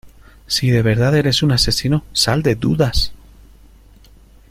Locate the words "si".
0.47-0.71